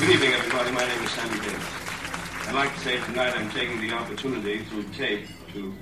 [0.00, 0.70] Good evening, everybody.
[0.72, 1.64] My name is Sammy Davis.
[2.48, 5.74] I'd like to say tonight I'm taking the opportunity through tape to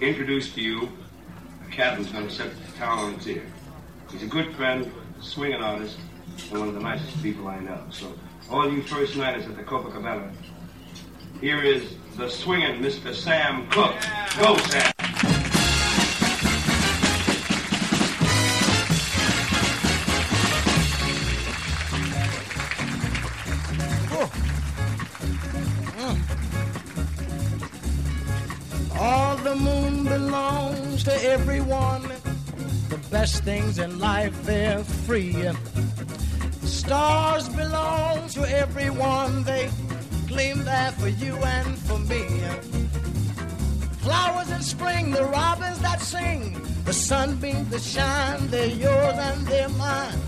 [0.00, 0.88] introduce to you
[1.66, 3.44] a cat who's going to set the town on its ear.
[4.10, 4.90] He's a good friend,
[5.20, 5.98] swinging artist,
[6.50, 7.84] and one of the nicest people I know.
[7.90, 8.12] So,
[8.50, 10.30] all you first nighters at the Copacabana,
[11.40, 13.14] here is the swinging Mr.
[13.14, 13.94] Sam Cooke.
[14.38, 14.92] Go, Sam.
[24.10, 24.30] Oh.
[28.98, 32.02] All the moon belongs to everyone.
[32.88, 35.36] The best things in life, they're free.
[36.88, 39.44] Stars belong to everyone.
[39.44, 39.68] They
[40.26, 42.24] gleam there for you and for me.
[43.98, 49.68] Flowers in spring, the robins that sing, the sunbeams that shine, they're yours and they're
[49.68, 50.18] mine.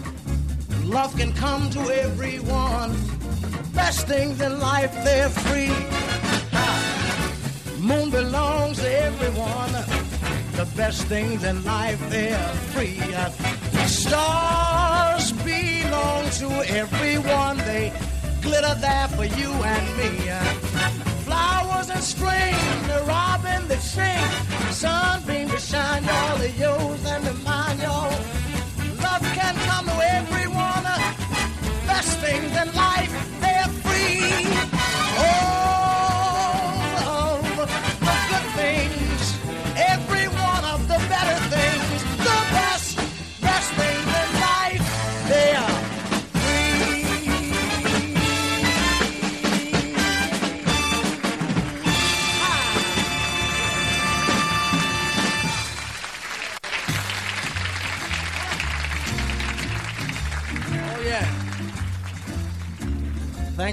[0.84, 2.94] Love can come to everyone.
[3.72, 5.99] Best things in life, they're free.
[10.76, 12.38] Best things in life, they're
[12.72, 13.00] free.
[13.86, 17.56] Stars belong to everyone.
[17.58, 17.92] They
[18.40, 20.10] glitter there for you and me.
[21.24, 22.54] Flowers in spring,
[22.88, 28.10] the robin that sing, sunbeam to shine, y'all are yours and they're mine, y'all.
[29.02, 30.84] Love can come to everyone.
[31.86, 34.79] Best things in life, they're free.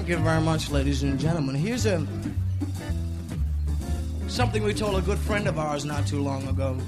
[0.08, 1.54] Thank you very much, ladies and gentlemen.
[1.54, 2.06] Here's a
[4.26, 6.78] something we told a good friend of ours not too long ago.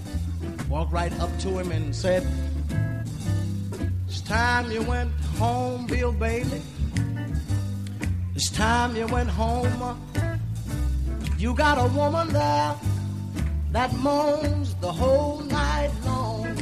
[0.71, 2.27] Walked right up to him and said,
[4.09, 6.63] It's time you went home, Bill Bailey.
[8.35, 10.01] It's time you went home.
[11.37, 12.75] You got a woman there
[13.73, 16.57] that moans the whole night long.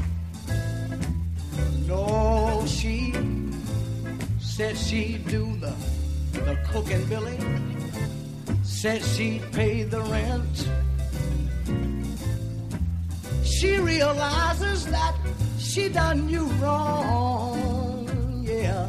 [1.86, 3.14] No, she
[4.40, 5.72] said she'd do the
[6.48, 7.38] the cooking, Billy.
[8.62, 10.56] Said she'd pay the rent.
[13.44, 15.14] She realizes that
[15.58, 18.08] she done you wrong.
[18.42, 18.88] Yeah.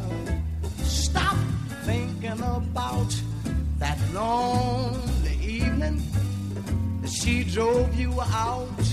[0.84, 1.36] Stop
[1.84, 3.12] thinking about
[3.78, 6.00] that lonely evening
[7.02, 8.86] that she drove you out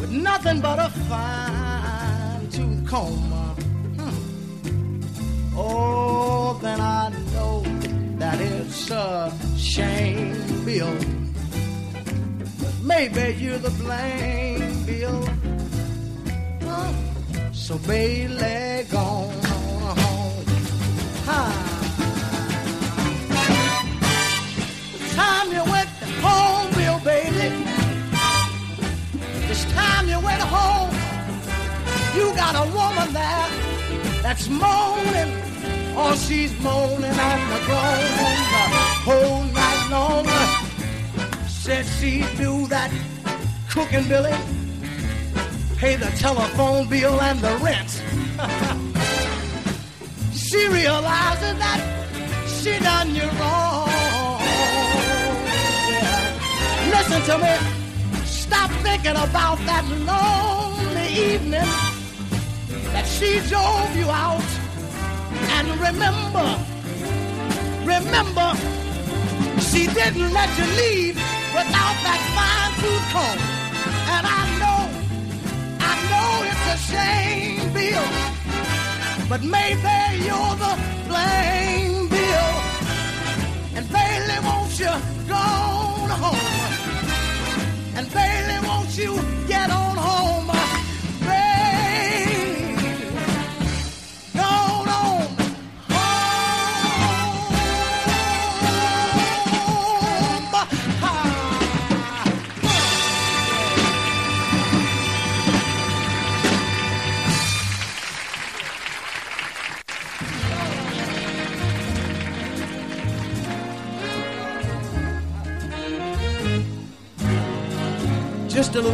[0.00, 3.47] with nothing but a fine tooth comb.
[5.60, 7.62] Oh, then I know
[8.18, 10.94] that it's a shame, Bill.
[12.60, 15.28] But maybe you're the blame, Bill.
[16.62, 16.92] Huh?
[17.50, 20.44] So Bailey, gone on home.
[21.26, 21.40] Ha.
[25.16, 25.90] Time you went
[26.22, 27.48] home, Bill, baby.
[29.48, 30.94] This time you went home,
[32.14, 33.48] you got a woman there
[34.22, 35.47] that's moaning.
[36.00, 38.14] Oh, she's moaning and groaning
[38.52, 38.68] the
[39.02, 40.26] whole night long.
[41.48, 42.92] Said she'd do that
[43.68, 44.32] cooking, Billy.
[45.76, 47.90] Pay the telephone bill and the rent.
[50.32, 51.80] she realizes that
[52.46, 53.88] she done you wrong.
[55.90, 56.94] Yeah.
[56.94, 57.54] Listen to me.
[58.24, 61.68] Stop thinking about that lonely evening
[62.92, 64.57] that she drove you out.
[65.70, 66.48] And remember,
[67.84, 68.48] remember,
[69.60, 71.16] she didn't let you leave
[71.52, 73.38] without that fine tooth comb.
[74.14, 74.80] And I know,
[75.90, 78.08] I know it's a shame, Bill,
[79.28, 80.74] but maybe you're the
[81.06, 82.50] blame, Bill.
[83.76, 84.94] And Bailey, won't you
[85.28, 85.44] go
[86.24, 86.48] home?
[87.94, 90.37] And Bailey, won't you get on home?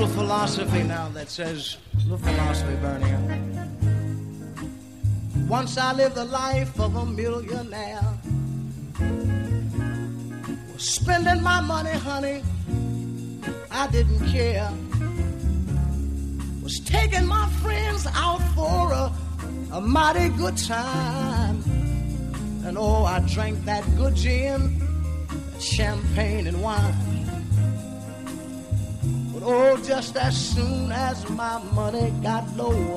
[0.08, 3.54] Philosophy now that says, little philosophy, Bernie.
[5.48, 8.02] Once I lived the life of a millionaire.
[10.76, 12.42] Spending my money, honey,
[13.70, 14.70] I didn't care.
[16.62, 19.12] Was taking my friends out for a,
[19.72, 21.62] a mighty good time.
[22.64, 24.80] And oh, I drank that good gin,
[25.60, 27.13] champagne and wine.
[29.46, 32.96] Oh, just as soon as my money got low,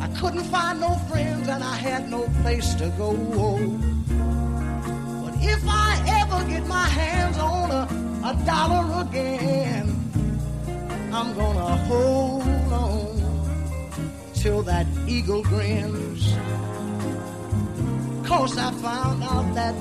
[0.00, 3.12] I couldn't find no friends and I had no place to go.
[5.22, 7.84] But if I ever get my hands on a,
[8.30, 9.84] a dollar again,
[11.12, 13.20] I'm gonna hold on
[14.32, 16.32] till that eagle grins.
[18.26, 19.74] Cause I found out that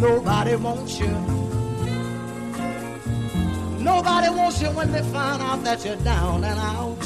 [0.00, 1.61] nobody wants you.
[3.82, 7.04] Nobody wants you when they find out that you're down and out.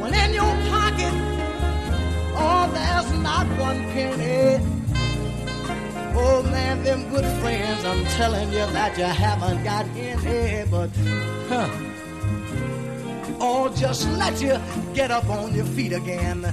[0.00, 1.14] When in your pocket,
[2.34, 4.60] oh, there's not one penny.
[6.12, 10.90] Oh man, them good friends, I'm telling you that you haven't got any, but
[11.48, 11.68] huh.
[13.40, 14.58] Oh, just let you
[14.92, 16.44] get up on your feet again.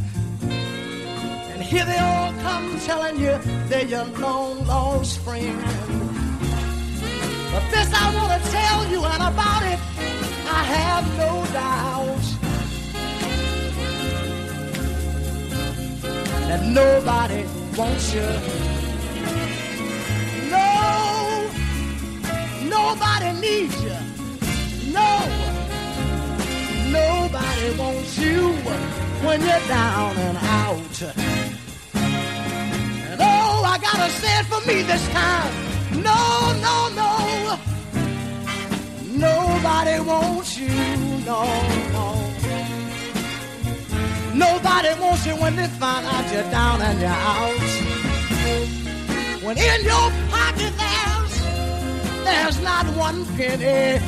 [0.42, 3.36] And here they all come telling you
[3.68, 6.17] they're your long lost friend.
[7.58, 9.80] But this I want to tell you, and about it,
[10.48, 12.26] I have no doubt
[16.48, 17.44] that nobody
[17.76, 18.28] wants you.
[20.52, 20.70] No,
[22.70, 23.98] nobody needs you.
[24.94, 25.12] No,
[26.92, 28.54] nobody wants you
[29.26, 31.02] when you're down and out.
[33.10, 35.67] And oh, I gotta say for me this time.
[35.92, 37.60] No, no, no.
[39.18, 40.70] Nobody wants you.
[41.26, 41.44] No,
[41.96, 42.28] no.
[44.34, 47.60] Nobody wants you when they find out you're down and you're out.
[49.44, 51.34] When in your pocket there's
[52.24, 54.00] there's not one penny.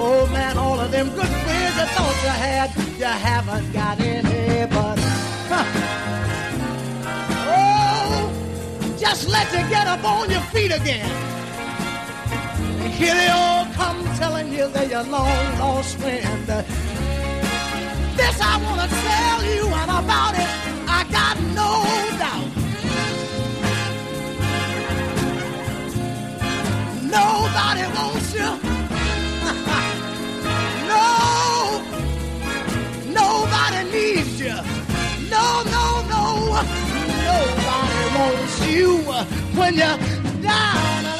[0.00, 4.66] Oh man, all of them good friends I thought you had, you haven't got any.
[4.66, 4.98] But
[5.50, 6.17] huh.
[8.98, 11.08] Just let you get up on your feet again.
[12.82, 16.64] And here they all come telling you they're your long lost friend.
[38.58, 39.24] Wants you uh,
[39.54, 41.18] when you're down and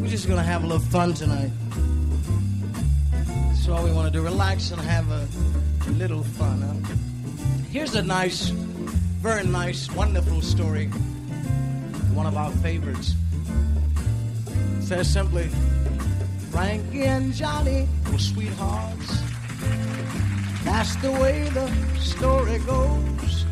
[0.00, 1.50] We're just gonna have a little fun tonight.
[4.54, 6.62] Relax and have a little fun.
[6.62, 6.94] Huh?
[7.72, 8.50] Here's a nice,
[9.20, 10.86] very nice, wonderful story.
[12.14, 13.16] One of our favorites.
[14.78, 15.48] It says simply,
[16.52, 19.22] Frankie and Johnny were sweethearts.
[20.62, 21.68] That's the way the
[21.98, 23.44] story goes.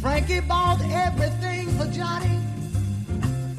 [0.00, 2.40] Frankie bought everything for Johnny,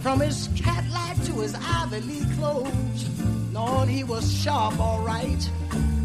[0.01, 3.34] from his Cadillac to his Ivy League clothes.
[3.55, 5.49] Lord, he was sharp, all right.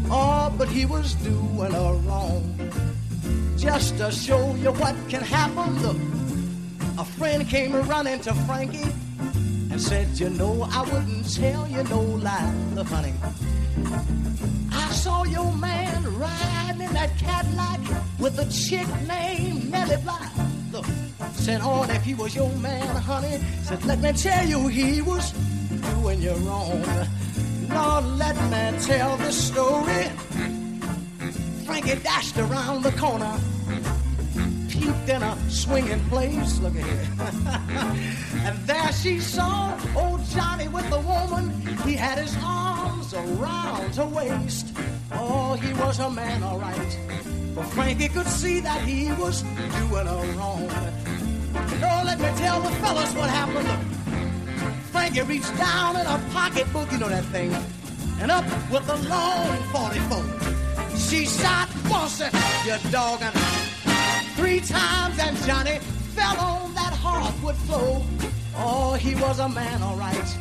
[0.09, 2.41] Oh, but he was doing a wrong.
[3.57, 5.97] Just to show you what can happen, look,
[6.97, 8.93] a friend came running to Frankie
[9.69, 12.53] and said, You know, I wouldn't tell you no lie.
[12.73, 13.13] Look, honey,
[14.71, 17.81] I saw your man riding in that Cadillac
[18.17, 20.29] with a chick named Nellie Bly.
[20.71, 20.85] Look,
[21.33, 25.33] said, Oh, if he was your man, honey, said, Let me tell you, he was
[25.99, 26.81] doing you wrong.
[27.73, 30.09] Lord, let me tell the story.
[31.65, 33.39] Frankie dashed around the corner,
[34.69, 36.59] peeped in a swinging place.
[36.59, 37.07] Look at here.
[38.45, 41.49] and there she saw old Johnny with the woman.
[41.85, 44.73] He had his arms around her waist.
[45.13, 46.97] Oh, he was a man, all right.
[47.55, 50.69] But Frankie could see that he was doing her wrong.
[51.83, 54.00] Oh, let me tell the fellas what happened.
[55.01, 57.51] Frankie reached down in her pocketbook, you know that thing,
[58.19, 60.23] and up with a long 44.
[60.95, 63.33] She shot once, you dog, and
[64.35, 65.79] three times, and Johnny
[66.13, 68.05] fell on that hardwood floor.
[68.55, 70.37] Oh, he was a man, all right.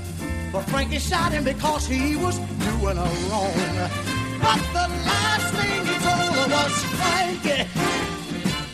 [0.52, 3.88] But Frankie shot him because he was doing a wrong.
[4.43, 7.67] But the last thing he told her was, Frankie,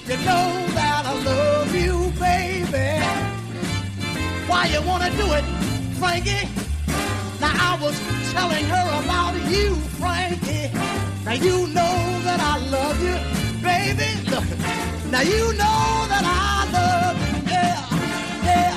[0.08, 3.04] you know that I love you, baby.
[4.48, 5.44] Why you wanna do it,
[5.98, 6.48] Frankie?
[7.40, 7.98] Now I was
[8.32, 10.70] telling her about you, Frankie.
[11.24, 13.16] Now you know that I love you,
[13.62, 14.10] baby.
[15.10, 17.78] Now you know that I love you, yeah,
[18.44, 18.74] yeah.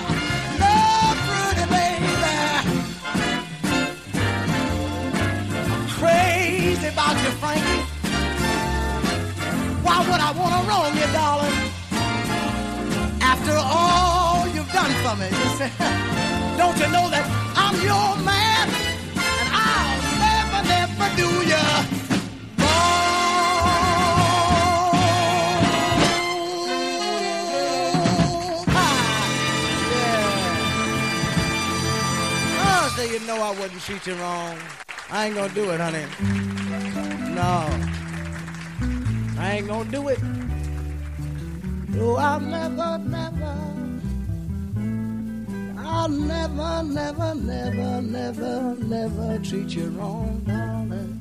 [0.63, 2.09] Love, pretty baby.
[5.99, 7.83] Crazy about you, Frankie.
[9.83, 11.57] Why would I want to wrong you, darling?
[13.21, 15.29] After all you've done for me,
[16.60, 17.24] don't you know that
[17.56, 18.68] I'm your man
[19.16, 23.00] and I'll never, never do you wrong.
[28.75, 29.00] Ah,
[29.94, 30.28] yeah.
[32.68, 34.58] Oh, you know I wouldn't treat you wrong.
[35.10, 36.06] I ain't gonna do it, honey.
[37.34, 37.70] No.
[39.39, 40.20] I ain't gonna do it.
[41.88, 43.68] No, I'll never, never.
[45.91, 51.17] I'll never, never, never, never, never treat you wrong, darling.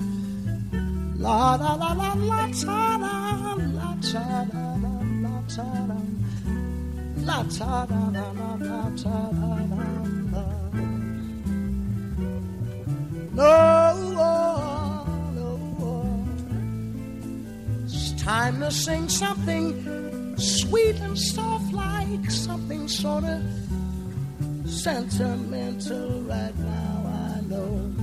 [1.16, 3.14] La la la la la ta da
[3.78, 4.94] la ta da da
[5.24, 5.98] la ta da
[7.28, 9.86] la ta da da la la ta da da
[10.34, 10.44] da.
[13.38, 13.52] No,
[14.18, 14.34] oh,
[15.38, 16.28] no, oh.
[17.84, 19.66] it's time to sing something
[20.36, 23.40] sweet and soft, like something sort of
[24.78, 26.98] sentimental right now.
[27.06, 27.98] I know.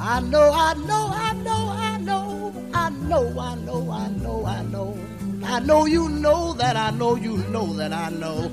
[0.00, 4.62] I know, I know, I know, I know, I know, I know, I know, I
[4.62, 4.98] know.
[5.44, 8.52] I know you know that I know you know that I know.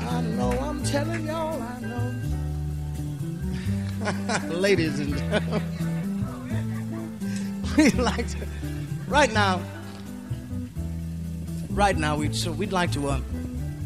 [0.00, 2.14] I know, I'm telling y'all, I know.
[4.54, 5.62] Ladies and gentlemen,
[7.76, 8.38] we like to,
[9.08, 9.60] right now,
[11.70, 13.20] right now, we'd, so we'd like to uh,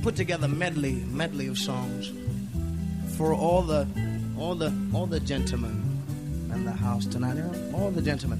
[0.03, 2.13] put together medley, medley of songs
[3.17, 3.87] for all the,
[4.39, 5.91] all the, all the gentlemen
[6.53, 7.37] in the house tonight.
[7.75, 8.39] All the gentlemen,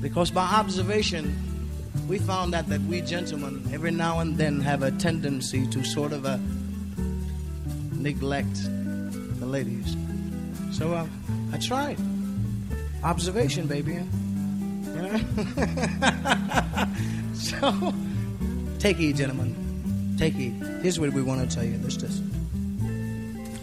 [0.00, 1.34] because by observation,
[2.08, 6.12] we found out that we gentlemen every now and then have a tendency to sort
[6.12, 6.38] of uh,
[7.92, 8.54] neglect
[9.40, 9.96] the ladies.
[10.72, 11.06] So uh,
[11.52, 11.98] I tried.
[13.02, 13.98] Observation, baby.
[14.94, 15.18] Yeah?
[17.34, 17.94] so
[18.78, 19.65] take heed, gentlemen.
[20.16, 20.54] Take heed.
[20.82, 21.78] Here's what we want to tell you.
[21.78, 22.22] This just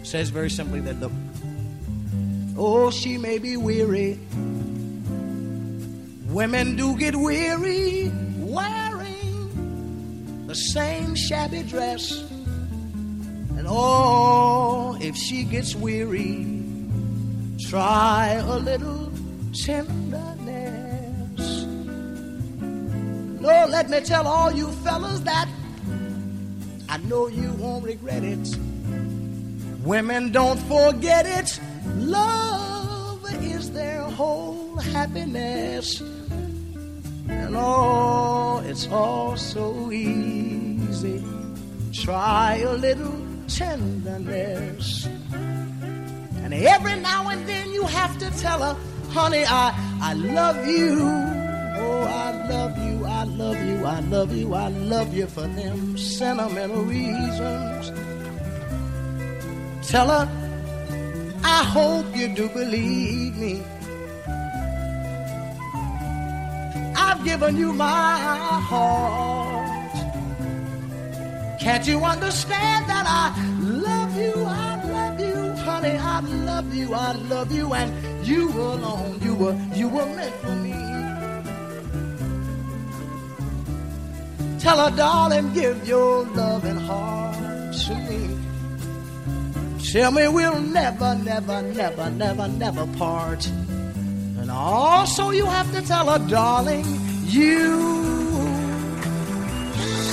[0.06, 1.10] says very simply that the
[2.56, 4.18] oh she may be weary.
[6.28, 12.22] Women do get weary wearing the same shabby dress.
[13.56, 16.62] And oh, if she gets weary,
[17.68, 19.10] try a little
[19.64, 21.64] tenderness.
[23.40, 25.48] Lord, let me tell all you fellas that
[26.94, 28.56] I know you won't regret it.
[29.82, 31.58] Women don't forget it.
[31.96, 36.00] Love is their whole happiness.
[36.00, 41.24] And oh, it's all so easy.
[41.92, 45.06] Try a little tenderness.
[45.34, 51.00] And every now and then you have to tell her, honey, I, I love you.
[51.00, 55.96] Oh, I love you, I love you, I love you, I love you for them
[55.96, 57.90] sentimental reasons.
[59.88, 60.28] Tell her,
[61.42, 63.62] I hope you do believe me.
[66.94, 68.18] I've given you my
[68.68, 69.96] heart.
[71.58, 74.34] Can't you understand that I love you?
[74.46, 75.96] I love you, honey.
[75.96, 76.92] I love you.
[76.92, 79.18] I love you, and you alone.
[79.22, 80.73] You were you were meant for me.
[84.64, 88.38] Tell her, darling, give your loving heart to me.
[89.92, 93.46] Tell me we'll never, never, never, never, never part.
[94.38, 96.86] And also, you have to tell her, darling,
[97.24, 97.76] you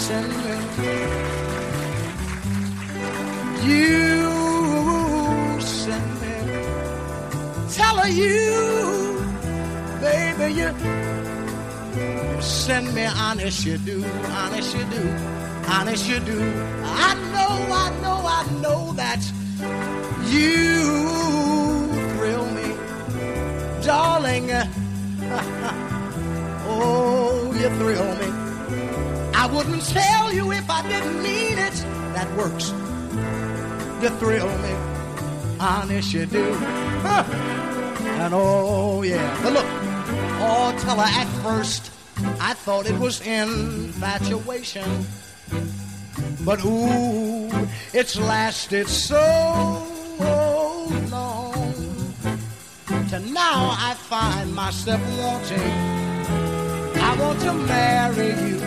[0.05, 0.57] send me.
[3.71, 6.35] You send me.
[7.71, 9.15] Tell her you,
[10.01, 11.20] baby, you,
[12.41, 15.09] send me honest you do, honest you do,
[15.67, 16.39] honest you do.
[16.83, 19.21] I know, I know, I know that
[20.25, 22.75] you thrill me,
[23.85, 24.49] darling.
[26.67, 28.27] oh, you thrill me.
[29.35, 31.73] I wouldn't tell you if I didn't mean it.
[32.15, 32.71] That works.
[34.01, 34.73] You thrill me.
[35.59, 36.57] Honest, you do.
[38.21, 39.39] And oh, yeah.
[39.41, 41.91] But look, oh, tell her at first
[42.39, 45.05] I thought it was infatuation.
[46.43, 47.49] But ooh,
[47.93, 49.87] it's lasted so
[50.19, 51.05] long.
[53.09, 55.59] To now I find myself wanting.
[57.07, 58.59] I want to marry you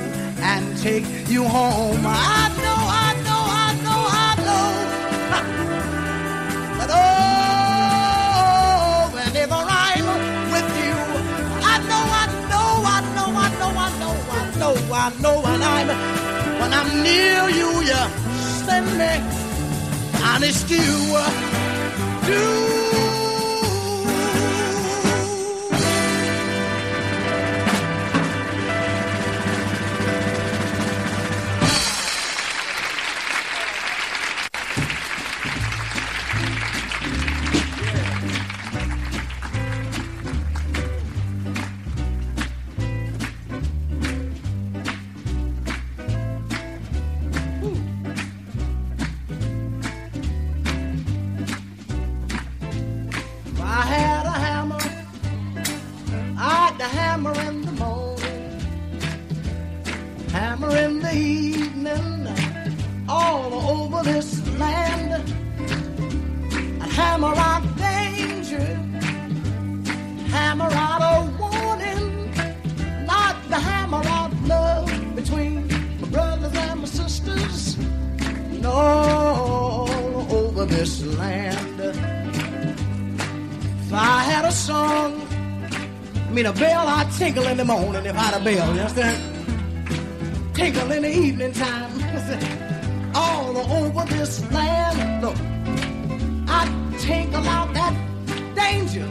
[0.53, 2.05] and take you home.
[2.05, 4.67] I know, I know, I know, I know.
[6.79, 7.34] But oh,
[14.97, 15.89] I know, when I'm
[16.61, 18.03] when I'm near you, you
[18.65, 19.13] send me
[20.23, 21.19] honest you
[22.27, 23.04] do.
[86.35, 90.55] Mean a bell, I'd tinkle in the morning if I had a bell, you understand?
[90.55, 91.93] Tinkle in the evening time.
[93.15, 95.37] All over this land, look,
[96.49, 96.67] I
[96.99, 97.95] tinkle out that
[98.57, 99.09] danger.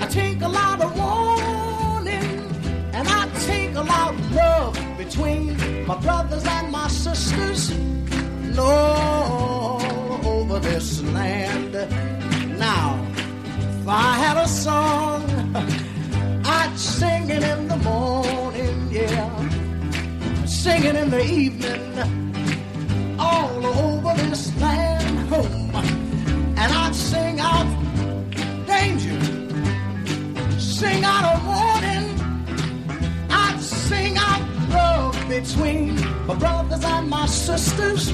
[0.00, 2.40] I tinkle out a warning,
[2.94, 7.70] and I tinkle out love between my brothers and my sisters.
[8.58, 9.82] All
[10.24, 11.74] over this land.
[12.58, 12.98] Now,
[13.80, 15.37] if I had a song,
[16.78, 20.44] I'd sing it in the morning, yeah.
[20.46, 25.74] singing in the evening, all over this land home.
[25.74, 27.66] And I'd sing out
[28.64, 29.18] danger,
[30.60, 32.06] sing out a warning,
[33.28, 35.96] I'd sing out love between
[36.28, 38.12] my brothers and my sisters,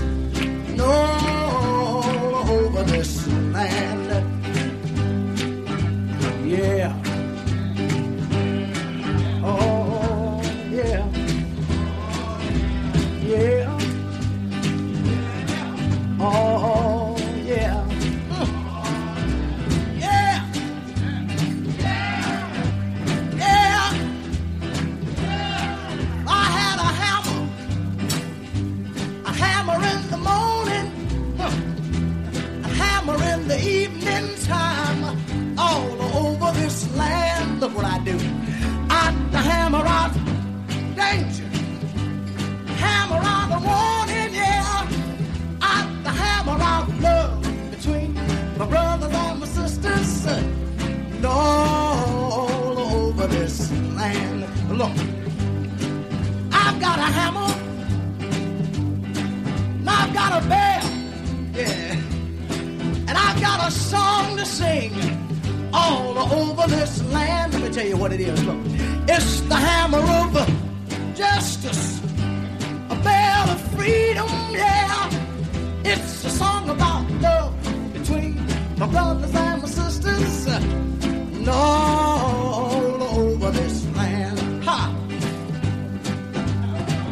[78.86, 84.62] my brothers and my sisters, and all over this land.
[84.64, 84.94] Ha!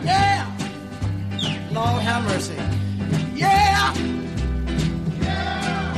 [0.05, 0.47] Yeah!
[1.71, 2.55] Lord have mercy.
[3.35, 3.95] Yeah!
[5.21, 5.95] Yeah!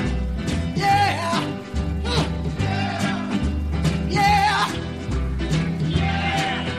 [0.76, 1.40] Yeah!
[2.58, 3.38] Yeah!
[4.08, 4.68] Yeah!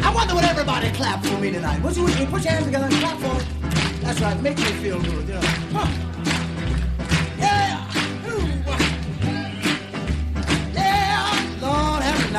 [0.04, 1.82] I wonder what everybody clap for me tonight.
[1.84, 3.44] Would you you put your hands together and clap for me?
[4.02, 5.42] That's right, make me feel good, you know.
[5.74, 6.05] Huh.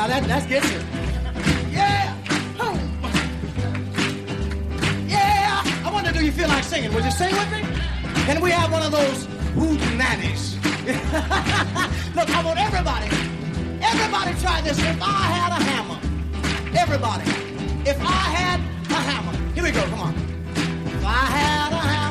[0.07, 0.79] Now that that gets you.
[1.69, 2.15] Yeah!
[5.05, 5.61] Yeah!
[5.83, 6.93] I wonder, do you feel like singing?
[6.93, 7.61] Would you sing with me?
[8.23, 10.55] Can we have one of those hoot nannies?
[12.15, 13.07] Look, I want everybody,
[13.81, 14.79] everybody try this.
[14.79, 15.99] If I had a hammer,
[16.77, 17.29] Everybody,
[17.89, 20.15] if I had a hammer, here we go, come on.
[20.15, 22.06] If I had a hammer,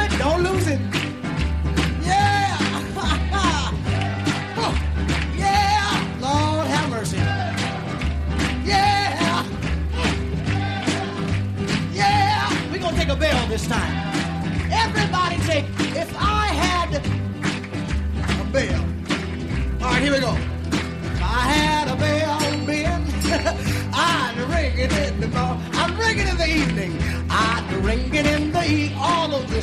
[0.00, 0.18] it.
[0.18, 0.97] Don't lose it.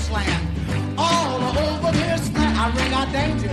[0.10, 1.00] All over this land.
[1.00, 2.58] All over this land.
[2.58, 3.45] I ring out danger.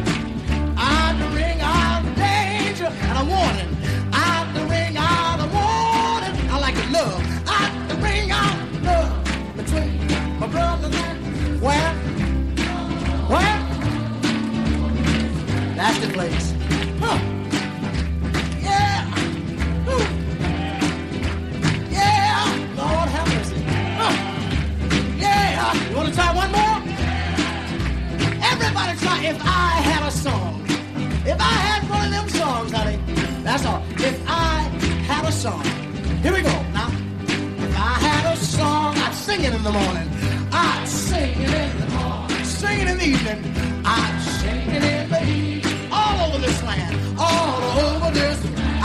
[36.22, 36.50] Here we go.
[36.72, 36.88] Now.
[37.26, 40.08] If I had a song, I'd sing it in the morning.
[40.52, 42.44] I'd sing it in the morning.
[42.44, 43.40] Sing it in the evening.
[43.84, 45.90] I'd sing it in the evening.
[45.90, 46.94] All over this land.
[47.18, 48.38] All over this.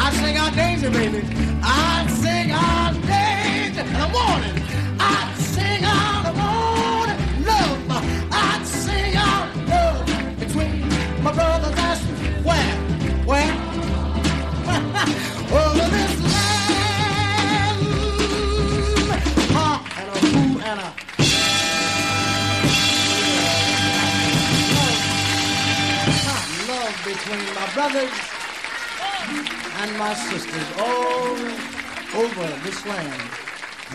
[0.03, 1.21] I'd sing out danger, baby.
[1.61, 3.81] I'd sing out danger.
[3.81, 4.66] And a warning.
[27.27, 28.11] Between my brothers
[29.79, 31.35] and my sisters all
[32.21, 33.21] over this land.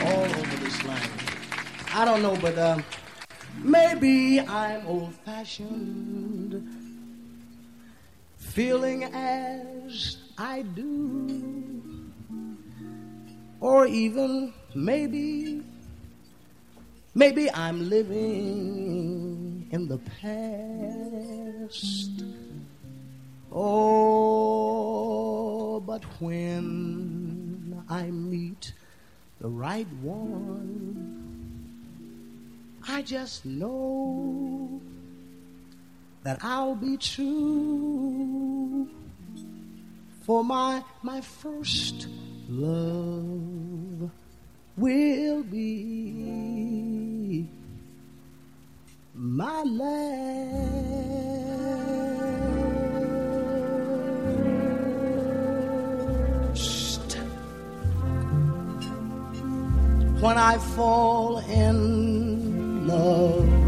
[0.02, 1.10] All over this land.
[1.94, 2.78] I don't know, but uh,
[3.62, 6.62] maybe I'm old fashioned,
[8.36, 12.10] feeling as I do.
[13.60, 15.62] Or even maybe,
[17.14, 22.10] maybe I'm living in the past.
[23.54, 24.58] Oh,
[25.80, 28.72] but when I meet
[29.40, 31.68] the right one,
[32.88, 34.80] I just know
[36.22, 38.88] that I'll be true
[40.22, 42.08] for my my first
[42.48, 44.10] love
[44.76, 47.46] will be
[49.14, 51.21] my last
[60.22, 63.62] when I fall in love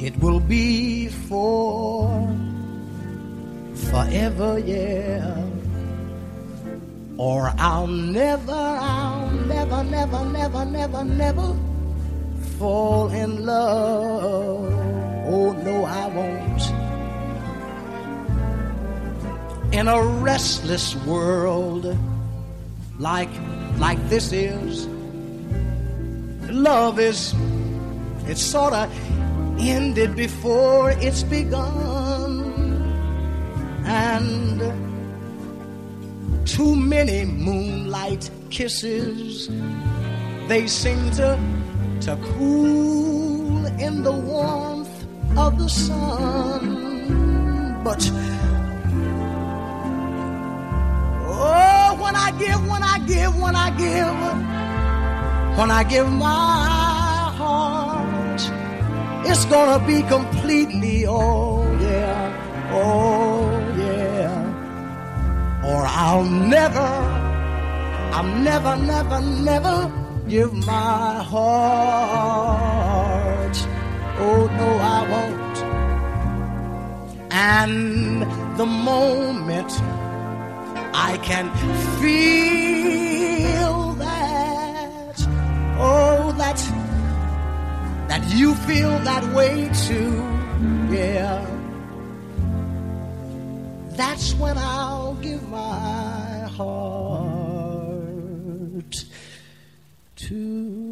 [0.00, 2.08] it will be for
[3.74, 5.36] forever, yeah.
[7.18, 11.56] Or I'll never, I'll never, never, never, never, never
[12.58, 14.72] fall in love.
[15.26, 16.62] Oh, no, I won't.
[19.74, 21.94] In a restless world
[23.00, 23.30] like,
[23.78, 24.86] like this is,
[26.50, 27.34] love is,
[28.26, 28.90] it's sort of
[29.58, 32.44] ended before it's begun.
[33.86, 34.60] And
[36.46, 39.48] too many moonlight kisses,
[40.48, 41.38] they seem to,
[42.02, 45.06] to cool in the warmth
[45.38, 47.00] of the sun.
[47.82, 48.10] But
[52.10, 54.18] when I give, when I give, when I give,
[55.56, 58.40] when I give my heart,
[59.28, 65.62] it's gonna be completely, oh yeah, oh yeah.
[65.70, 66.90] Or I'll never,
[68.16, 69.92] I'll never, never, never
[70.28, 71.46] give my heart.
[74.18, 75.58] Oh no, I won't.
[77.30, 78.22] And
[78.58, 79.70] the moment
[81.02, 81.50] I can
[82.00, 85.16] feel that.
[85.78, 86.58] Oh, that
[88.08, 90.12] that you feel that way too.
[90.94, 91.46] Yeah.
[93.96, 97.44] That's when I'll give my heart
[100.16, 100.89] to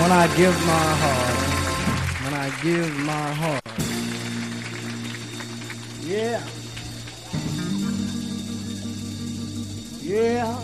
[0.00, 1.34] when I give my heart.
[2.24, 3.62] When I give my heart.
[6.02, 6.42] Yeah.
[10.02, 10.60] Yeah.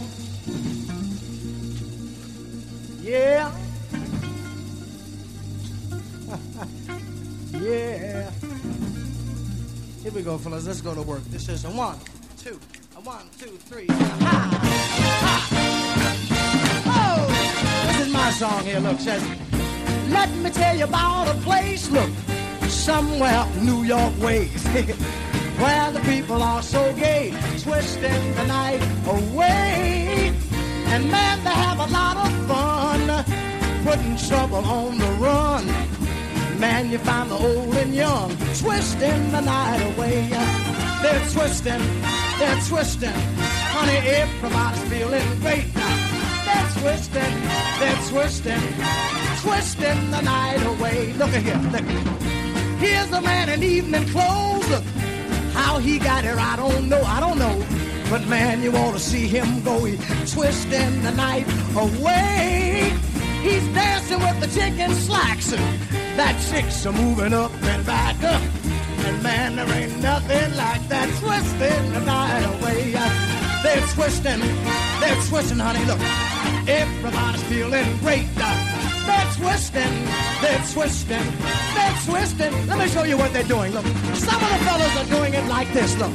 [3.00, 3.52] Yeah.
[7.60, 8.30] yeah.
[10.02, 10.66] Here we go, fellas.
[10.66, 11.22] Let's go to work.
[11.24, 11.98] This is a one,
[12.42, 12.58] two,
[12.96, 13.86] a one, two, three.
[13.86, 14.18] Ha!
[15.50, 15.79] Ha!
[17.86, 18.80] This is my song here.
[18.80, 19.22] Look, says,
[20.08, 21.90] let me tell you about a place.
[21.90, 22.10] Look,
[22.68, 24.66] somewhere New York ways.
[25.60, 30.32] where the people are so gay, twisting the night away.
[30.86, 33.24] And man, they have a lot of fun,
[33.84, 35.66] putting trouble on the run.
[36.58, 40.28] Man, you find the old and young, twisting the night away.
[41.02, 41.82] They're twisting,
[42.38, 43.20] they're twisting.
[43.74, 45.79] Honey, everybody's feeling great.
[46.80, 47.40] Twisting,
[47.78, 48.60] they're twisting,
[49.42, 51.12] twisting the night away.
[51.12, 51.84] Look at here, look.
[52.78, 54.66] Here's a man in evening clothes.
[55.52, 57.62] How he got here, I don't know, I don't know.
[58.08, 59.84] But man, you ought to see him go.
[59.84, 62.94] He's twisting the night away.
[63.42, 65.50] He's dancing with the chicken slacks.
[65.50, 68.42] That chicks are moving up and back up.
[69.04, 72.92] And man, there ain't nothing like that twisting the night away.
[73.62, 74.40] They're twisting,
[75.00, 75.84] they're twisting, honey.
[75.84, 76.00] Look,
[76.66, 78.26] everybody's feeling great.
[78.34, 80.04] They're twisting,
[80.40, 81.26] they're twisting,
[81.74, 82.66] they're twisting.
[82.66, 83.72] Let me show you what they're doing.
[83.72, 85.96] Look, some of the fellas are doing it like this.
[85.98, 86.12] Look.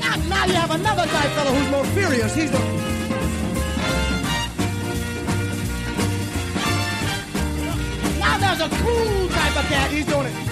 [0.00, 2.34] Now, now you have another type fellow who's more furious.
[2.34, 2.58] He's the
[8.18, 9.90] Now there's a cool type of cat.
[9.90, 10.49] He's doing it.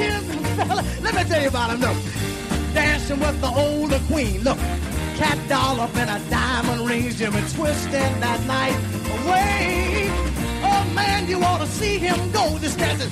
[0.00, 0.82] Here's a fella.
[1.02, 1.80] Let me tell you about him.
[1.80, 1.98] Look,
[2.74, 4.42] dancing with the older queen.
[4.42, 4.58] Look,
[5.20, 7.10] cat doll up in a diamond ring.
[7.10, 8.78] Jimmy twisting that night
[9.16, 10.08] away.
[10.62, 12.44] Oh man, you ought to see him go.
[12.58, 13.10] This dancing,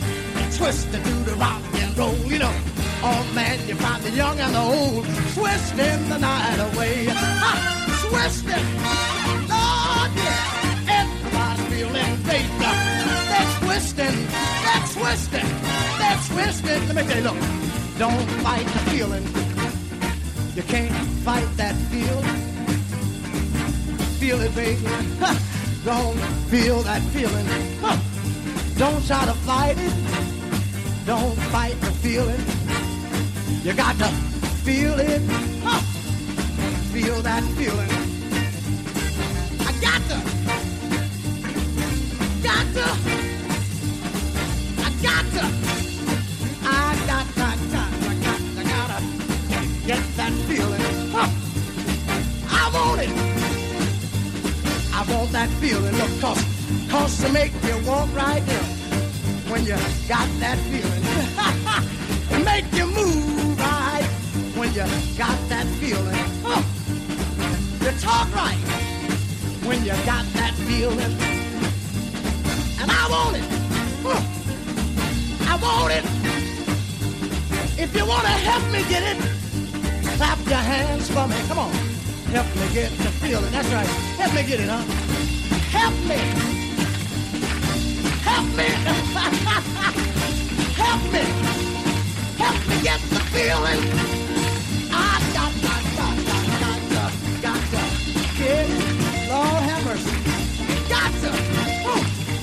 [0.57, 2.17] twisting to the rock and roll.
[2.33, 2.55] You know.
[3.01, 7.05] Oh man, you find the young and the old twisting the night away.
[7.07, 7.53] Ha!
[8.09, 8.69] Twisting,
[9.53, 11.01] Lord, yeah.
[11.01, 12.49] Everybody's feeling great.
[13.31, 14.19] They're twisting,
[14.65, 15.49] they're twisting,
[16.19, 16.87] they're twisting.
[16.87, 17.39] Let me tell you, look,
[17.99, 19.25] don't fight the feeling.
[20.55, 22.25] You can't fight that feeling.
[24.19, 24.83] Feel it, baby.
[25.85, 26.19] Don't
[26.51, 27.47] feel that feeling.
[28.77, 29.93] Don't try to fight it.
[31.07, 32.41] Don't fight the feeling.
[33.65, 34.09] You got to
[34.65, 35.21] feel it.
[36.93, 37.91] Feel that feeling.
[39.61, 40.19] I got to.
[42.43, 43.18] Got to.
[55.33, 55.95] That feeling.
[55.95, 56.43] Look, cause,
[56.89, 58.69] cause to make you walk right there
[59.53, 59.77] when you
[60.09, 62.45] got that feeling.
[62.45, 64.09] make you move right
[64.57, 64.85] when you
[65.19, 66.17] got that feeling.
[67.85, 68.57] You talk right
[69.69, 71.15] when you got that feeling.
[72.81, 73.45] And I want it.
[75.47, 76.05] I want it.
[77.79, 79.19] If you want to help me get it,
[80.17, 81.37] clap your hands for me.
[81.49, 81.73] Come on.
[82.33, 83.51] Help me get the feeling.
[83.53, 83.87] That's right.
[83.87, 85.18] Help me get it, huh?
[85.79, 86.19] Help me.
[88.27, 88.65] Help me.
[90.83, 91.23] help me.
[92.43, 93.83] Help me get the feeling.
[94.91, 97.13] I got, got, got, got, got, got,
[97.43, 97.81] got to
[98.39, 98.67] get.
[98.67, 98.91] To.
[99.31, 99.59] Oh,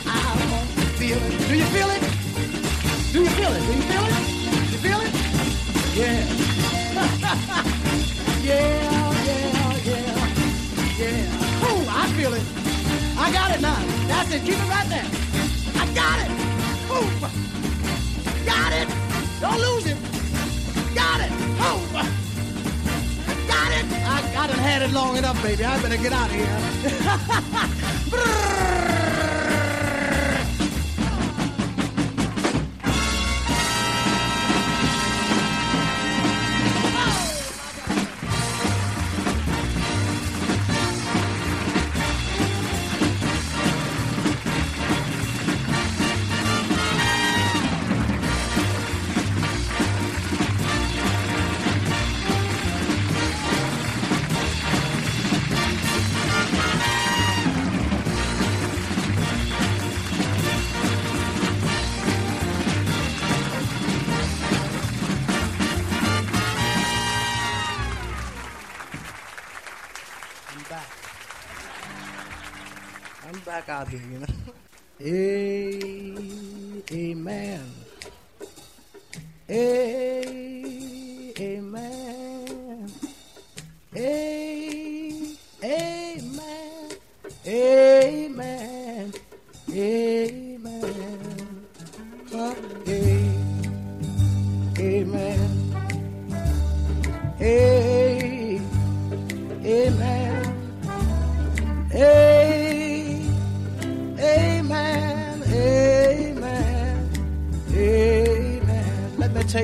[0.08, 0.20] I
[0.52, 0.84] want to.
[0.98, 2.02] Do you feel it?
[3.12, 3.64] Do you feel it?
[3.64, 4.35] Do you feel it?
[13.66, 13.82] I now.
[14.08, 14.42] That's it.
[14.44, 15.06] Keep it right there.
[15.76, 16.30] I got it.
[16.90, 17.06] Oh,
[18.46, 18.88] got it.
[19.42, 19.98] Don't lose it.
[20.94, 21.32] Got it.
[21.60, 21.80] Oh,
[23.48, 23.86] got it.
[24.06, 25.66] I, I done had it long enough, baby.
[25.66, 26.60] I better get out of here.
[73.92, 74.26] You know.
[76.92, 77.62] Amen.
[79.50, 80.46] Amen.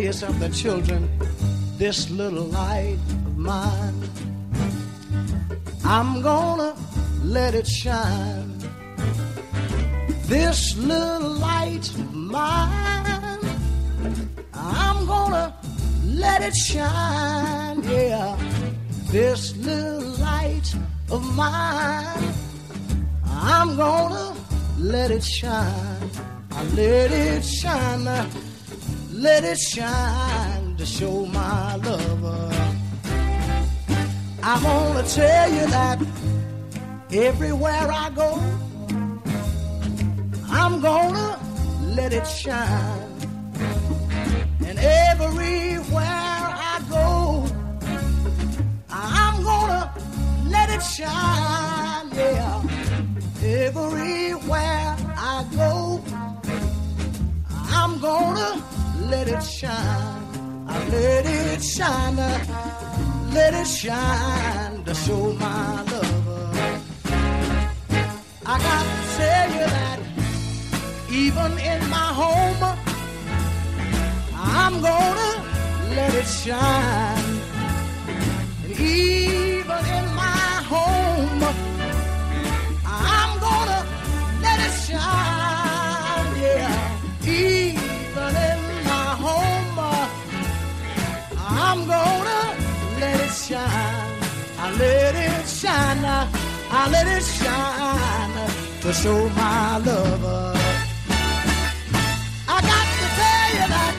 [0.03, 1.09] You something, children.
[1.77, 4.09] This little light of mine,
[5.85, 6.75] I'm gonna
[7.23, 8.57] let it shine.
[10.25, 13.39] This little light of mine,
[14.53, 15.55] I'm gonna
[16.05, 17.83] let it shine.
[17.83, 18.37] Yeah.
[19.11, 20.73] This little light
[21.09, 22.33] of mine.
[23.25, 24.35] I'm gonna
[24.79, 26.09] let it shine.
[26.51, 28.40] I let it shine.
[29.21, 32.49] Let it shine to show my lover.
[34.41, 35.99] I wanna tell you that
[37.11, 38.41] everywhere I go,
[40.49, 41.37] I'm gonna
[41.95, 43.13] let it shine.
[44.65, 47.45] And everywhere I go,
[48.89, 49.93] I'm gonna
[50.47, 52.59] let it shine, yeah.
[53.43, 56.03] Everywhere I go,
[57.69, 58.70] I'm gonna
[59.11, 60.65] let it shine.
[60.67, 62.15] I let it shine,
[63.33, 67.01] let it shine to show my love.
[68.53, 69.99] I got to tell you that
[71.23, 72.63] even in my home,
[74.33, 75.31] I'm gonna
[75.97, 77.39] let it shine.
[78.63, 79.50] And even
[91.71, 92.41] I'm gonna
[92.99, 94.19] let it shine.
[94.59, 98.49] I let it shine, I let it shine
[98.81, 100.25] to show my love.
[102.55, 103.93] I got to tell you that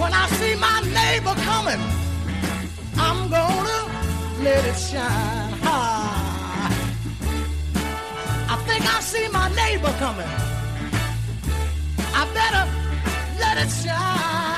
[0.00, 1.82] when I see my neighbor coming,
[2.98, 3.80] I'm gonna
[4.44, 5.52] let it shine.
[5.64, 5.76] Ha.
[8.50, 10.30] I think I see my neighbor coming.
[12.20, 12.64] I better
[13.40, 14.49] let it shine,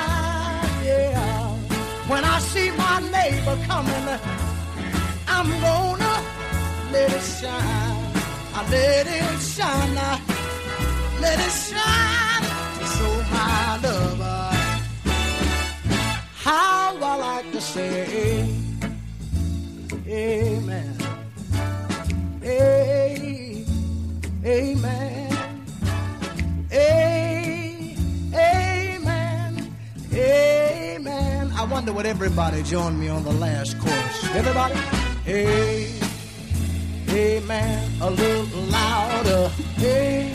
[3.84, 4.20] coming,
[5.28, 6.14] I'm gonna
[6.92, 8.12] let it shine.
[8.54, 10.20] I let it shine, I
[11.20, 12.44] let it shine
[12.94, 14.22] show my love.
[16.34, 18.48] How I like to say,
[20.08, 20.96] Amen.
[22.42, 23.64] A-
[24.44, 25.21] Amen.
[31.62, 34.34] I wonder would everybody join me on the last chorus.
[34.34, 34.74] Everybody?
[35.24, 35.92] Hey,
[37.06, 37.88] hey Amen.
[38.00, 39.48] A little louder.
[39.78, 40.32] A-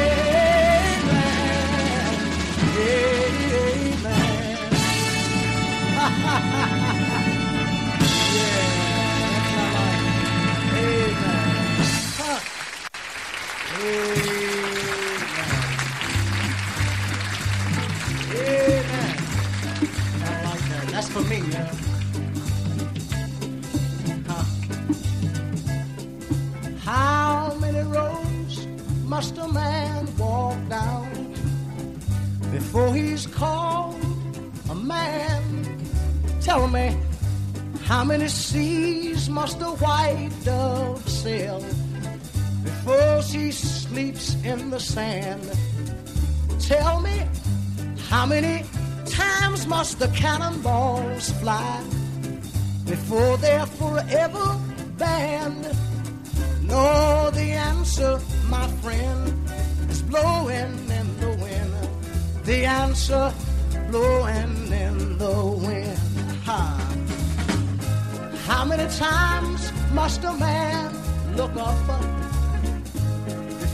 [13.83, 13.97] Amen.
[20.22, 20.89] I like that.
[20.93, 21.74] That's for me, yeah.
[24.28, 24.45] Huh.
[26.85, 28.66] How many roads
[29.07, 31.35] must a man walk down
[32.53, 33.97] before he's called
[34.68, 35.89] a man?
[36.43, 36.97] Tell me,
[37.85, 41.64] how many seas must a white dove sail
[42.85, 45.43] before she sleeps in the sand?
[46.61, 47.26] Tell me,
[48.09, 48.64] how many
[49.05, 51.83] times must the cannonballs fly
[52.87, 54.59] before they're forever
[54.97, 55.64] banned?
[56.62, 58.18] No, the answer,
[58.49, 59.51] my friend,
[59.91, 62.45] is blowing in the wind.
[62.45, 63.33] The answer,
[63.91, 65.99] blowing in the wind.
[66.47, 66.97] Ha.
[68.47, 72.19] How many times must a man look up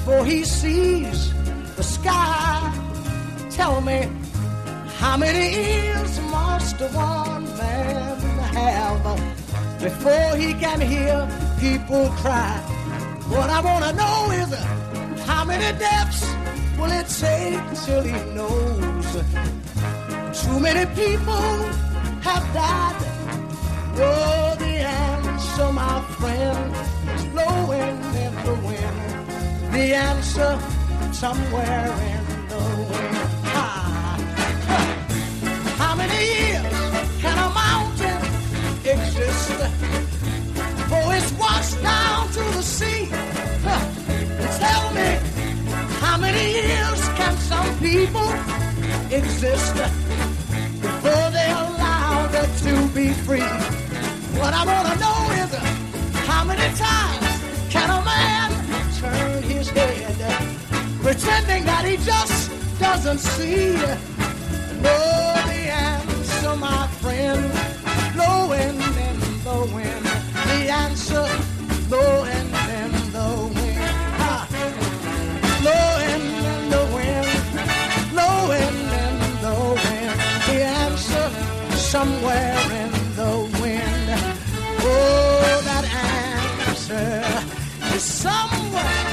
[0.07, 1.35] before he sees
[1.75, 2.63] the sky?
[3.51, 4.09] Tell me,
[4.99, 8.21] how many ears must one man
[8.55, 9.03] have
[9.83, 11.29] before he can hear
[11.59, 12.55] people cry?
[13.35, 14.55] What I want to know is
[15.27, 16.23] how many deaths
[16.79, 19.11] will it take till he knows
[20.41, 21.57] Too many people
[22.29, 23.03] have died.
[23.99, 26.77] Oh, the answer, my friend,
[27.17, 28.86] is blowing in the wind.
[29.77, 30.59] The answer
[31.13, 33.17] somewhere in the wind.
[35.77, 36.77] How many years
[37.21, 38.21] can a mountain
[38.95, 39.59] exist?
[40.89, 43.11] For it's washed down to the sea.
[44.65, 45.11] Tell me,
[46.01, 48.31] how many years can some people
[49.13, 49.75] exist
[50.81, 52.33] before they're allowed
[52.65, 53.51] to be free?
[54.41, 55.53] What I want to know is
[56.27, 57.26] how many times
[61.27, 63.75] pretending that he just doesn't see?
[64.87, 64.99] No,
[65.51, 67.43] the answer, my friend,
[68.15, 70.05] blowing in the wind.
[70.51, 71.27] The answer,
[71.89, 72.49] blowing
[72.79, 73.91] in the wind.
[74.23, 74.47] Ah,
[75.63, 77.29] blowing in the wind,
[78.15, 79.17] blowing in
[79.47, 80.17] the wind.
[80.47, 81.27] The answer,
[81.77, 84.09] somewhere in the wind.
[84.79, 85.85] Oh, that
[86.63, 87.25] answer
[87.97, 89.06] is somewhere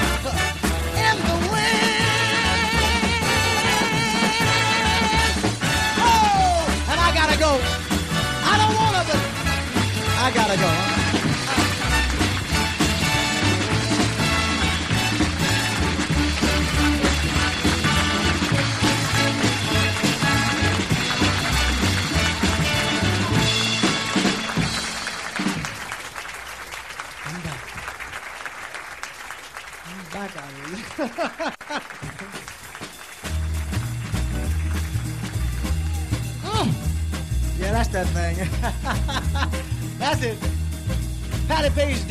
[10.34, 11.03] gotta go.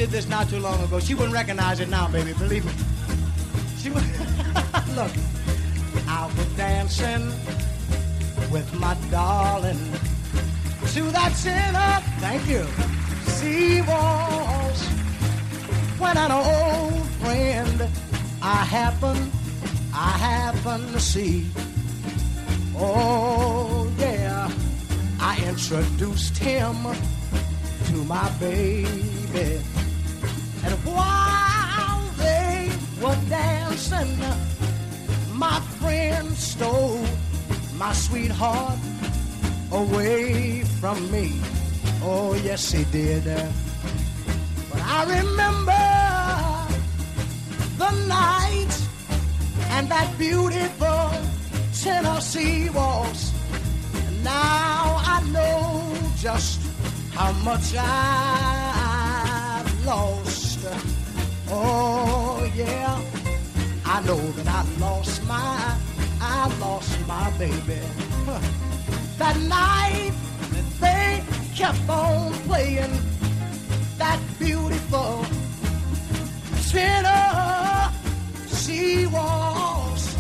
[0.04, 1.00] Did this not too long ago.
[1.00, 2.34] She wouldn't recognize it now, baby.
[2.34, 2.74] Believe me.
[3.78, 4.04] She would.
[4.98, 5.12] Look,
[6.10, 7.28] I was dancing
[8.52, 9.80] with my darling
[10.94, 12.02] to that sinner.
[12.20, 12.66] Thank you.
[13.32, 14.86] Sea walls
[16.00, 17.88] when an old friend
[18.42, 19.32] I happen,
[19.94, 21.46] I happen to see.
[22.76, 24.52] Oh yeah,
[25.22, 26.76] I introduced him
[27.86, 29.62] to my baby,
[36.32, 37.06] stole
[37.78, 38.80] my sweetheart
[39.72, 41.40] away from me.
[42.02, 43.24] Oh yes, he did.
[44.70, 45.84] But I remember
[47.78, 48.74] the night
[49.76, 51.12] and that beautiful
[51.82, 53.32] Tennessee waltz.
[53.96, 56.62] And now I know just
[57.14, 59.06] how much I've
[59.86, 60.60] lost.
[61.50, 63.00] Oh yeah,
[63.86, 65.78] I know that I lost my,
[66.36, 67.80] I lost my baby.
[69.18, 70.14] That night
[70.82, 71.24] they
[71.56, 72.92] kept on playing
[73.98, 75.26] that beautiful
[76.74, 76.80] she
[79.06, 80.16] was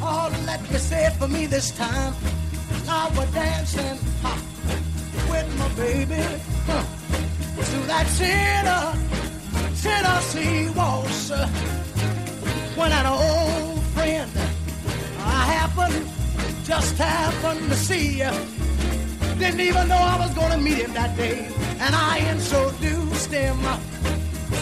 [0.00, 2.14] Oh, let me say it for me this time.
[2.86, 3.98] Now we're dancing
[5.30, 6.22] with my baby
[6.66, 6.84] huh,
[7.68, 8.94] to that Tenor,
[9.82, 11.30] Tennessee waltz.
[12.78, 14.47] When an old friend I
[15.56, 16.06] happened,
[16.64, 18.32] just happened to see you.
[19.38, 21.48] Didn't even know I was gonna meet him that day.
[21.80, 23.58] And I introduced him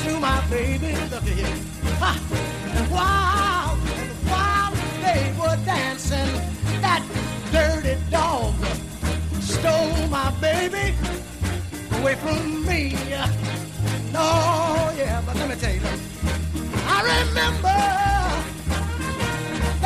[0.04, 0.92] to my baby.
[1.12, 1.58] Look at him.
[2.02, 2.12] Ha!
[2.76, 4.74] And while, and while
[5.04, 6.30] they were dancing,
[6.82, 7.02] that
[7.52, 8.54] dirty dog
[9.40, 10.94] stole my baby
[11.98, 12.94] away from me.
[14.12, 15.80] No, yeah, but let me tell you,
[16.86, 18.15] I remember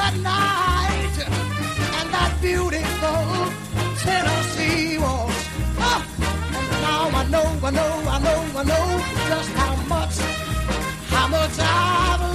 [0.01, 1.17] that night
[1.99, 3.23] and that beautiful
[4.03, 5.43] Tennessee waltz.
[5.77, 6.03] Oh, ah!
[6.59, 8.87] and now I know, I know, I know, I know
[9.31, 10.17] just how much,
[11.13, 12.30] how much I've